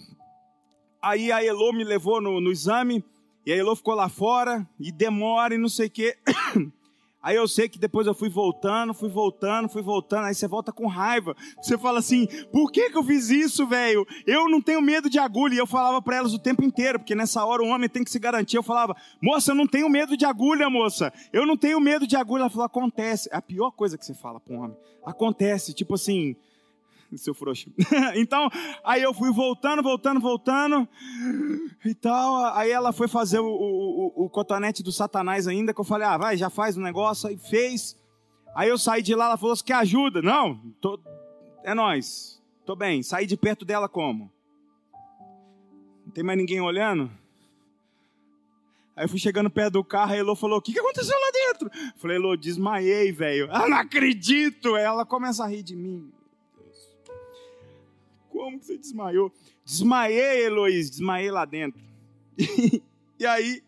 [1.06, 3.06] Aí a Elô me levou no, no exame,
[3.46, 6.18] e a Elô ficou lá fora, e demora e não sei o quê.
[7.22, 10.26] Aí eu sei que depois eu fui voltando, fui voltando, fui voltando.
[10.26, 11.36] Aí você volta com raiva.
[11.62, 14.06] Você fala assim: por que, que eu fiz isso, velho?
[14.28, 15.56] Eu não tenho medo de agulha.
[15.56, 18.12] E eu falava para elas o tempo inteiro, porque nessa hora o homem tem que
[18.12, 18.58] se garantir.
[18.58, 21.12] Eu falava: moça, eu não tenho medo de agulha, moça.
[21.34, 22.42] Eu não tenho medo de agulha.
[22.42, 23.28] Ela falou: acontece.
[23.32, 24.78] É a pior coisa que você fala para um homem.
[25.04, 25.74] Acontece.
[25.74, 26.36] Tipo assim,
[27.18, 27.72] seu frouxo.
[28.16, 28.50] então,
[28.84, 30.88] aí eu fui voltando, voltando, voltando
[31.84, 32.54] e tal.
[32.56, 36.18] Aí ela foi fazer o, o, o, cotonete do Satanás ainda, que eu falei, ah,
[36.18, 37.30] vai, já faz o negócio.
[37.30, 37.98] Aí fez.
[38.56, 40.22] Aí eu saí de lá, ela falou, você quer ajuda?
[40.22, 41.00] Não, tô,
[41.64, 42.42] é nós.
[42.66, 43.04] Tô bem.
[43.04, 44.32] Saí de perto dela como?
[46.06, 47.12] Não tem mais ninguém olhando?
[48.96, 51.32] Aí eu fui chegando perto do carro, a Elô falou: O que, que aconteceu lá
[51.34, 51.70] dentro?
[51.98, 53.50] Falei, Elô, desmaiei, velho.
[53.52, 54.78] Ah, não acredito!
[54.78, 56.12] Ela começa a rir de mim.
[58.46, 59.34] Como que você desmaiou?
[59.66, 61.82] Desmaiei, Heloísa, desmaiei lá dentro.
[63.20, 63.64] e aí,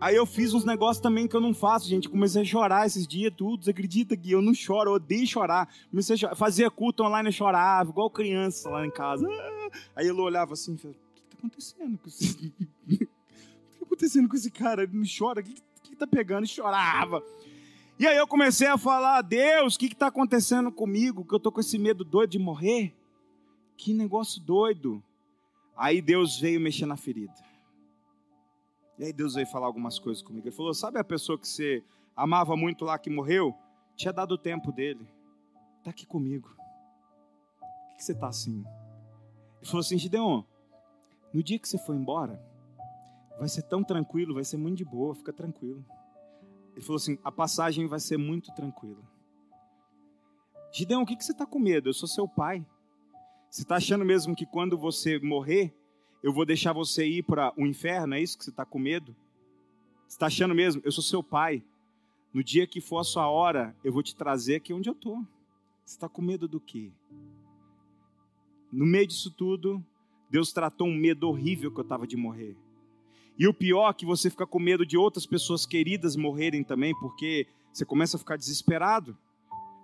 [0.00, 2.08] aí eu fiz uns negócios também que eu não faço, gente.
[2.08, 3.64] Comecei a chorar esses dias, tudo.
[3.64, 5.72] Você acredita que eu não choro, eu odeio chorar.
[5.90, 6.34] Comecei a chorar.
[6.34, 9.28] Fazia culto online, eu chorava, igual criança lá em casa.
[9.94, 12.52] Aí ele olhava assim o que está acontecendo com esse...
[12.82, 14.82] o que está acontecendo com esse cara?
[14.82, 15.54] Ele não chora, o que
[15.92, 16.46] está pegando?
[16.46, 17.22] E chorava.
[17.96, 21.24] E aí eu comecei a falar, Deus, o que está acontecendo comigo?
[21.24, 22.92] Que eu estou com esse medo doido de morrer?
[23.76, 25.02] Que negócio doido.
[25.76, 27.34] Aí Deus veio mexer na ferida.
[28.98, 30.46] E aí Deus veio falar algumas coisas comigo.
[30.46, 31.84] Ele falou: Sabe a pessoa que você
[32.14, 33.54] amava muito lá que morreu?
[33.94, 35.06] Tinha dado o tempo dele.
[35.78, 36.48] Está aqui comigo.
[36.48, 38.64] Por que você está assim?
[39.58, 40.42] Ele falou assim: Gideon,
[41.32, 42.42] no dia que você for embora,
[43.38, 45.84] vai ser tão tranquilo, vai ser muito de boa, fica tranquilo.
[46.72, 49.02] Ele falou assim: a passagem vai ser muito tranquila.
[50.72, 51.88] Gideão, o que, que você está com medo?
[51.88, 52.64] Eu sou seu pai.
[53.50, 55.74] Você está achando mesmo que quando você morrer,
[56.22, 58.14] eu vou deixar você ir para o inferno?
[58.14, 59.14] É isso que você está com medo?
[60.06, 60.82] Você está achando mesmo?
[60.84, 61.62] Eu sou seu pai.
[62.32, 65.18] No dia que for a sua hora, eu vou te trazer aqui onde eu estou.
[65.84, 66.90] Você está com medo do quê?
[68.72, 69.82] No meio disso tudo,
[70.30, 72.56] Deus tratou um medo horrível que eu estava de morrer.
[73.38, 76.94] E o pior é que você fica com medo de outras pessoas queridas morrerem também,
[76.98, 79.16] porque você começa a ficar desesperado,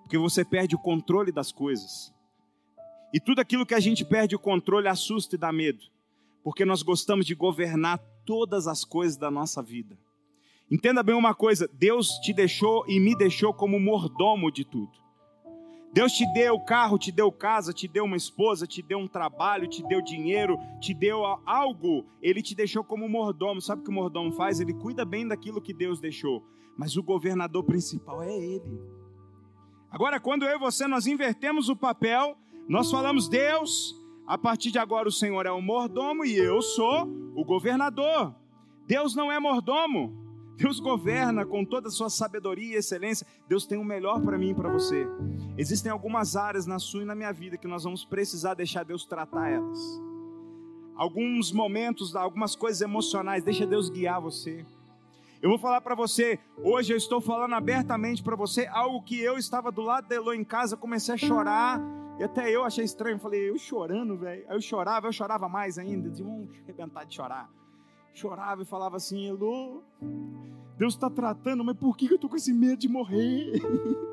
[0.03, 2.12] porque você perde o controle das coisas.
[3.12, 5.85] E tudo aquilo que a gente perde o controle assusta e dá medo,
[6.42, 9.98] porque nós gostamos de governar todas as coisas da nossa vida.
[10.70, 15.03] Entenda bem uma coisa: Deus te deixou e me deixou como mordomo de tudo.
[15.92, 19.68] Deus te deu carro, te deu casa, te deu uma esposa, te deu um trabalho,
[19.68, 22.07] te deu dinheiro, te deu algo.
[22.22, 23.61] Ele te deixou como mordomo.
[23.61, 24.59] Sabe o que o mordomo faz?
[24.59, 26.42] Ele cuida bem daquilo que Deus deixou.
[26.79, 28.81] Mas o governador principal é ele.
[29.90, 33.94] Agora, quando eu e você nós invertemos o papel, nós falamos: Deus,
[34.27, 38.35] a partir de agora o Senhor é o mordomo e eu sou o governador.
[38.87, 40.20] Deus não é mordomo.
[40.57, 43.27] Deus governa com toda a sua sabedoria e excelência.
[43.48, 45.07] Deus tem o melhor para mim e para você.
[45.57, 49.05] Existem algumas áreas na sua e na minha vida que nós vamos precisar deixar Deus
[49.05, 49.79] tratar elas.
[50.94, 54.64] Alguns momentos, algumas coisas emocionais, deixa Deus guiar você.
[55.40, 59.37] Eu vou falar para você, hoje eu estou falando abertamente para você algo que eu
[59.37, 61.81] estava do lado da Elo em casa, comecei a chorar,
[62.23, 64.45] e até eu achei estranho, falei, eu chorando, velho.
[64.49, 67.51] Aí eu chorava, eu chorava mais ainda, de um arrebentar de chorar
[68.15, 69.83] chorava e falava assim: Elô,
[70.77, 73.53] Deus está tratando, mas por que eu estou com esse medo de morrer?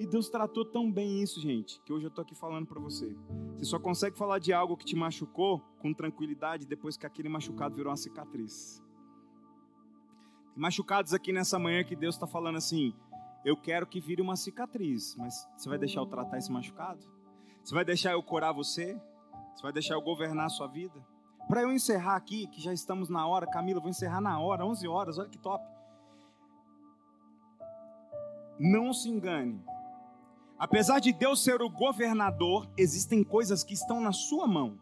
[0.00, 3.16] E Deus tratou tão bem isso, gente, que hoje eu estou aqui falando para você.
[3.54, 7.76] Você só consegue falar de algo que te machucou com tranquilidade depois que aquele machucado
[7.76, 8.82] virou uma cicatriz.
[10.56, 12.92] Machucados aqui nessa manhã que Deus está falando assim:
[13.44, 17.00] eu quero que vire uma cicatriz, mas você vai deixar eu tratar esse machucado?
[17.62, 19.00] Você vai deixar eu curar você?
[19.54, 20.94] Você vai deixar eu governar a sua vida?
[21.48, 24.86] Para eu encerrar aqui, que já estamos na hora, Camila, vou encerrar na hora, 11
[24.88, 25.64] horas, olha que top.
[28.58, 29.62] Não se engane.
[30.58, 34.78] Apesar de Deus ser o governador, existem coisas que estão na sua mão.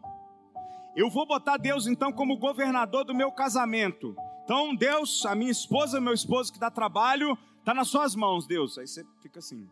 [0.95, 4.15] Eu vou botar Deus então como governador do meu casamento.
[4.43, 8.77] Então, Deus, a minha esposa, meu esposo que dá trabalho, está nas suas mãos, Deus.
[8.77, 9.67] Aí você fica assim.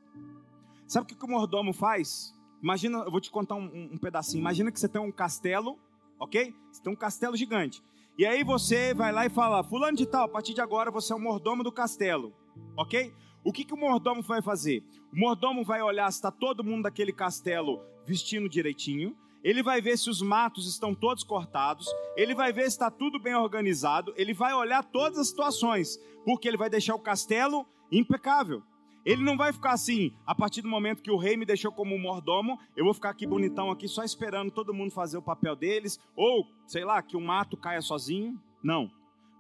[0.88, 2.34] Sabe o que o mordomo faz?
[2.64, 4.40] Imagina, eu vou te contar um, um pedacinho.
[4.40, 5.78] Imagina que você tem um castelo
[6.20, 6.54] ok?
[6.72, 7.82] Você tem um castelo gigante.
[8.18, 11.14] E aí você vai lá e fala, fulano de tal, a partir de agora você
[11.14, 12.34] é o mordomo do castelo,
[12.78, 13.14] ok?
[13.46, 14.84] O que, que o mordomo vai fazer?
[15.14, 19.98] O mordomo vai olhar se está todo mundo daquele castelo vestindo direitinho, ele vai ver
[19.98, 24.34] se os matos estão todos cortados, ele vai ver se está tudo bem organizado, ele
[24.34, 28.64] vai olhar todas as situações, porque ele vai deixar o castelo impecável.
[29.06, 31.98] Ele não vai ficar assim, a partir do momento que o rei me deixou como
[31.98, 36.00] mordomo, eu vou ficar aqui bonitão aqui só esperando todo mundo fazer o papel deles,
[36.16, 38.40] ou, sei lá, que o mato caia sozinho.
[38.64, 38.92] Não.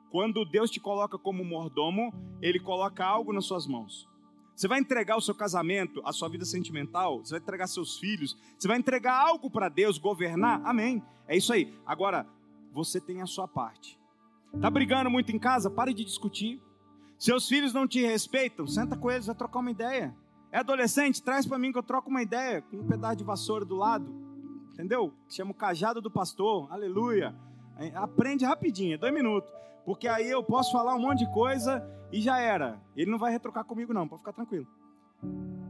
[0.09, 4.07] Quando Deus te coloca como mordomo, ele coloca algo nas suas mãos.
[4.55, 8.37] Você vai entregar o seu casamento, a sua vida sentimental, você vai entregar seus filhos,
[8.57, 10.61] você vai entregar algo para Deus governar?
[10.65, 11.03] Amém.
[11.27, 11.73] É isso aí.
[11.85, 12.27] Agora,
[12.73, 13.99] você tem a sua parte.
[14.59, 15.69] Tá brigando muito em casa?
[15.69, 16.61] Pare de discutir.
[17.19, 18.65] Seus filhos não te respeitam?
[18.65, 20.15] Senta com eles, vai trocar uma ideia.
[20.53, 21.21] É adolescente?
[21.21, 24.09] Traz para mim que eu troco uma ideia com um pedaço de vassoura do lado.
[24.71, 25.13] Entendeu?
[25.27, 26.71] Chama o cajado do pastor.
[26.71, 27.35] Aleluia.
[27.93, 29.51] Aprende rapidinho, é dois minutos.
[29.85, 32.79] Porque aí eu posso falar um monte de coisa e já era.
[32.95, 34.65] Ele não vai retrocar comigo, não, pode ficar tranquilo.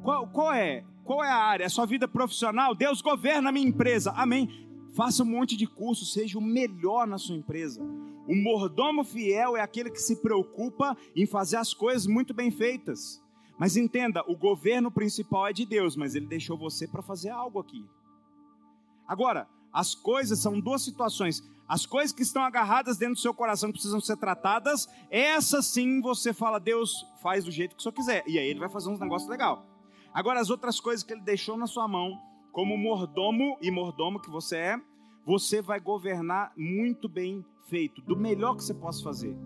[0.03, 0.85] Qual, qual é?
[1.03, 1.63] Qual é a área?
[1.63, 2.75] É sua vida profissional?
[2.75, 4.11] Deus governa a minha empresa.
[4.15, 4.67] Amém.
[4.95, 7.81] Faça um monte de curso, seja o melhor na sua empresa.
[8.29, 13.19] O mordomo fiel é aquele que se preocupa em fazer as coisas muito bem feitas.
[13.57, 17.59] Mas entenda, o governo principal é de Deus, mas ele deixou você para fazer algo
[17.59, 17.83] aqui.
[19.07, 21.43] Agora, as coisas são duas situações.
[21.67, 24.87] As coisas que estão agarradas dentro do seu coração precisam ser tratadas.
[25.09, 28.23] Essas sim você fala, Deus faz do jeito que o senhor quiser.
[28.27, 29.65] E aí ele vai fazer uns negócios legal.
[30.13, 32.15] Agora, as outras coisas que ele deixou na sua mão,
[32.51, 34.81] como mordomo e mordomo que você é,
[35.29, 39.37] você vai governar muito bem feito, do melhor que você possa fazer.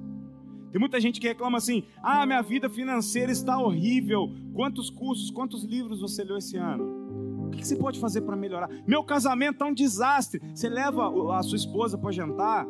[0.71, 4.31] Tem muita gente que reclama assim: ah, minha vida financeira está horrível.
[4.53, 7.47] Quantos cursos, quantos livros você leu esse ano?
[7.47, 8.69] O que você pode fazer para melhorar?
[8.87, 10.41] Meu casamento é um desastre.
[10.55, 12.65] Você leva a sua esposa para jantar.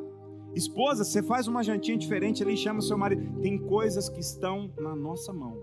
[0.56, 3.40] Esposa, você faz uma jantinha diferente ali, chama seu marido.
[3.42, 5.56] Tem coisas que estão na nossa mão.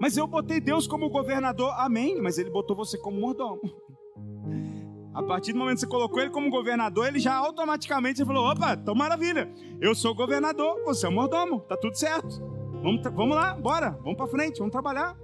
[0.00, 2.18] Mas eu botei Deus como governador, amém.
[2.18, 3.60] Mas ele botou você como mordomo.
[5.12, 8.74] A partir do momento que você colocou ele como governador, ele já automaticamente falou: opa,
[8.74, 12.40] então maravilha, eu sou governador, você é o mordomo, tá tudo certo.
[12.82, 15.18] Vamos, vamos lá, bora, vamos para frente, vamos trabalhar.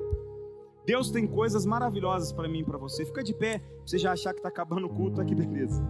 [0.85, 3.05] Deus tem coisas maravilhosas para mim e para você.
[3.05, 5.83] Fica de pé, você já achar que está acabando o culto, aqui beleza.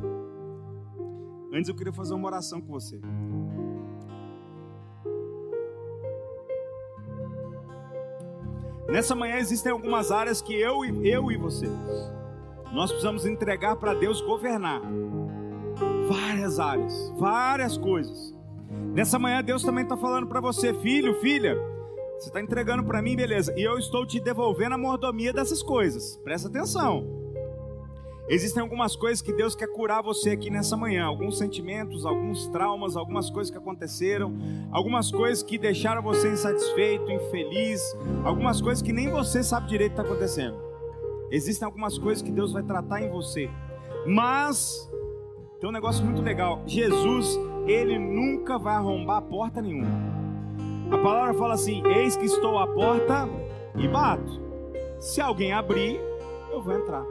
[1.52, 3.00] Antes eu queria fazer uma oração com você.
[8.88, 11.66] Nessa manhã existem algumas áreas que eu, eu e você
[12.72, 14.83] nós precisamos entregar para Deus governar.
[16.09, 18.35] Várias áreas, várias coisas.
[18.94, 21.57] Nessa manhã Deus também está falando para você, filho, filha,
[22.18, 23.52] você está entregando para mim, beleza?
[23.57, 26.16] E eu estou te devolvendo a mordomia dessas coisas.
[26.24, 27.05] Presta atenção.
[28.29, 32.96] Existem algumas coisas que Deus quer curar você aqui nessa manhã, alguns sentimentos, alguns traumas,
[32.96, 34.35] algumas coisas que aconteceram,
[34.72, 37.81] algumas coisas que deixaram você insatisfeito, infeliz,
[38.24, 40.65] algumas coisas que nem você sabe direito que está acontecendo.
[41.30, 43.50] Existem algumas coisas que Deus vai tratar em você.
[44.06, 44.90] Mas
[45.60, 46.62] tem um negócio muito legal.
[46.66, 49.88] Jesus, ele nunca vai arrombar porta nenhuma.
[50.90, 53.28] A palavra fala assim: Eis que estou à porta
[53.76, 54.40] e bato.
[55.00, 56.00] Se alguém abrir,
[56.50, 57.04] eu vou entrar.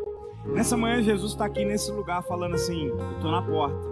[0.45, 3.87] Nessa manhã, Jesus está aqui nesse lugar falando assim: Eu estou na porta,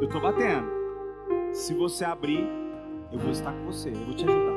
[0.00, 0.66] eu estou batendo.
[1.52, 2.48] Se você abrir,
[3.12, 4.51] eu vou estar com você, eu vou te ajudar.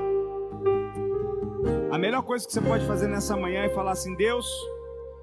[1.96, 4.46] A melhor coisa que você pode fazer nessa manhã é falar assim: Deus,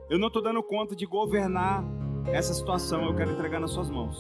[0.08, 1.85] eu não estou dando conta de governar
[2.28, 4.18] essa situação, eu quero entregar nas Suas mãos.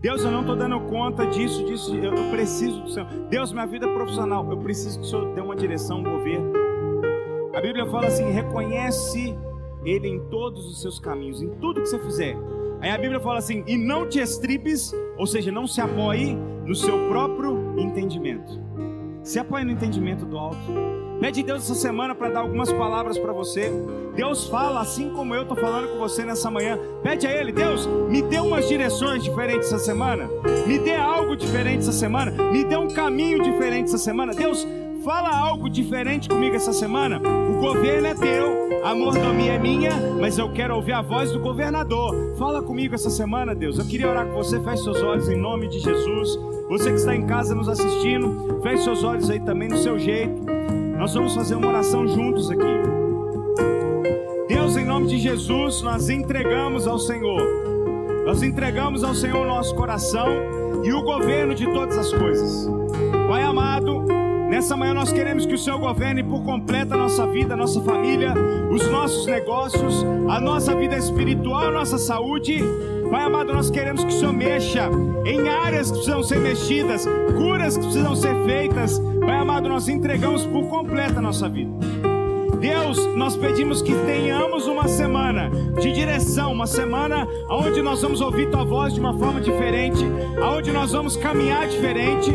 [0.00, 3.08] Deus, eu não estou dando conta disso, disso, eu preciso do Senhor.
[3.28, 6.52] Deus, minha vida profissional, eu preciso que o Senhor dê uma direção, um governo.
[7.52, 9.36] A Bíblia fala assim: reconhece
[9.84, 12.36] Ele em todos os seus caminhos, em tudo que você fizer.
[12.80, 16.76] Aí a Bíblia fala assim: e não te estribes, ou seja, não se apoie no
[16.76, 18.62] seu próprio entendimento.
[19.24, 21.03] Se apoie no entendimento do alto.
[21.24, 23.72] Pede Deus essa semana para dar algumas palavras para você.
[24.14, 26.78] Deus fala assim como eu estou falando com você nessa manhã.
[27.02, 30.28] Pede a Ele, Deus, me dê umas direções diferentes essa semana.
[30.66, 32.30] Me dê algo diferente essa semana.
[32.30, 34.34] Me dê um caminho diferente essa semana.
[34.34, 34.66] Deus,
[35.02, 37.18] fala algo diferente comigo essa semana.
[37.26, 41.40] O governo é teu, a mordomia é minha, mas eu quero ouvir a voz do
[41.40, 42.36] governador.
[42.36, 43.78] Fala comigo essa semana, Deus.
[43.78, 44.60] Eu queria orar com você.
[44.60, 46.38] Feche seus olhos em nome de Jesus.
[46.68, 50.43] Você que está em casa nos assistindo, feche seus olhos aí também no seu jeito.
[50.98, 52.62] Nós vamos fazer uma oração juntos aqui.
[54.48, 57.42] Deus, em nome de Jesus, nós entregamos ao Senhor.
[58.24, 60.28] Nós entregamos ao Senhor o nosso coração
[60.84, 62.70] e o governo de todas as coisas.
[63.28, 64.02] Pai amado,
[64.48, 67.80] nessa manhã nós queremos que o Senhor governe por completo a nossa vida, a nossa
[67.80, 68.32] família,
[68.70, 72.62] os nossos negócios, a nossa vida espiritual, a nossa saúde.
[73.10, 74.88] Pai amado, nós queremos que o Senhor mexa
[75.24, 80.44] em áreas que precisam ser mexidas, curas que precisam ser feitas, Pai amado, nós entregamos
[80.44, 81.70] por completo a nossa vida.
[82.60, 88.50] Deus, nós pedimos que tenhamos uma semana de direção, uma semana onde nós vamos ouvir
[88.50, 90.04] tua voz de uma forma diferente,
[90.42, 92.32] onde nós vamos caminhar diferente.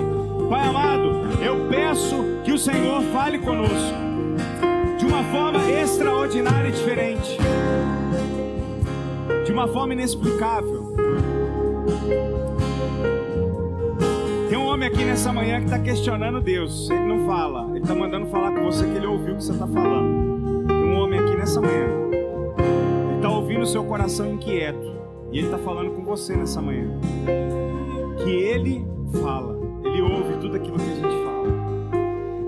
[0.50, 1.10] Pai amado,
[1.44, 3.98] eu peço que o Senhor fale conosco
[4.98, 7.38] de uma forma extraordinária e diferente,
[9.46, 10.96] de uma forma inexplicável
[14.80, 16.90] homem aqui nessa manhã que está questionando Deus.
[16.90, 19.52] Ele não fala, ele está mandando falar com você que ele ouviu o que você
[19.52, 20.68] está falando.
[20.68, 21.86] Tem um homem aqui nessa manhã.
[23.10, 24.96] Ele está ouvindo o seu coração inquieto.
[25.34, 26.88] E ele está falando com você nessa manhã.
[28.24, 28.88] Que ele
[29.22, 31.48] fala, ele ouve tudo aquilo que a gente fala.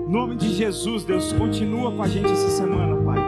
[0.08, 3.18] Em nome de Jesus, Deus, continua com a gente essa semana, Pai.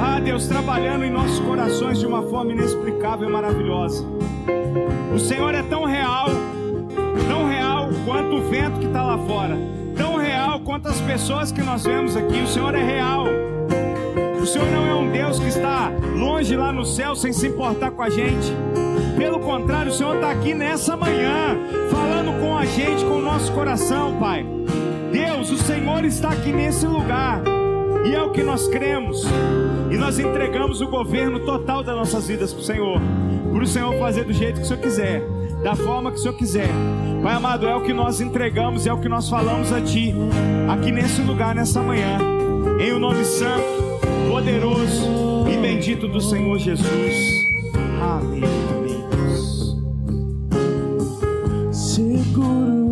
[0.00, 4.06] Ah, Deus, trabalhando em nossos corações de uma forma inexplicável e maravilhosa.
[5.14, 6.28] O Senhor é tão real
[8.14, 9.58] quanto o vento que está lá fora,
[9.96, 12.42] tão real quanto as pessoas que nós vemos aqui.
[12.42, 13.26] O Senhor é real.
[14.40, 17.90] O Senhor não é um Deus que está longe lá no céu sem se importar
[17.90, 18.52] com a gente.
[19.16, 21.58] Pelo contrário, o Senhor está aqui nessa manhã,
[21.90, 24.46] falando com a gente, com o nosso coração, Pai.
[25.10, 27.42] Deus, o Senhor está aqui nesse lugar.
[28.06, 29.24] E é o que nós cremos.
[29.90, 33.00] E nós entregamos o governo total das nossas vidas para o Senhor.
[33.50, 35.34] Por o Senhor fazer do jeito que o Senhor quiser
[35.64, 36.68] da forma que o Senhor quiser.
[37.24, 40.14] Pai amado, é o que nós entregamos, é o que nós falamos a Ti,
[40.68, 42.18] aqui nesse lugar, nessa manhã,
[42.78, 43.64] em o nome santo,
[44.30, 47.14] poderoso e bendito do Senhor Jesus.
[47.98, 48.42] Amém.
[51.72, 52.84] Seguro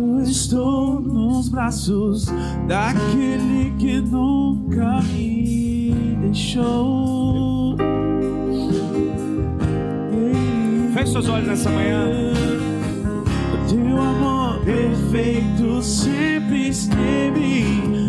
[1.53, 2.25] braços
[2.67, 7.77] daquele que nunca me deixou.
[10.95, 12.52] Feche seus olhos nessa manhã.
[13.73, 18.02] Teu amor perfeito sempre esteve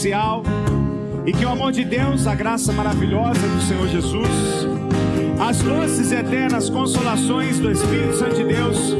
[0.00, 0.42] especial.
[1.26, 4.66] E que o amor de Deus, a graça maravilhosa do Senhor Jesus,
[5.38, 8.96] as doces e eternas consolações do Espírito Santo de Deus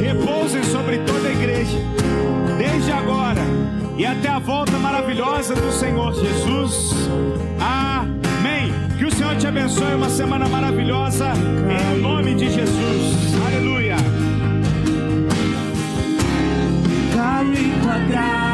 [0.00, 1.76] repousem sobre toda a igreja,
[2.56, 3.42] desde agora
[3.96, 6.94] e até a volta maravilhosa do Senhor Jesus.
[7.60, 8.72] Amém.
[8.96, 11.32] Que o Senhor te abençoe, uma semana maravilhosa,
[11.96, 13.34] em nome de Jesus.
[13.46, 13.96] Aleluia.
[17.56, 18.53] em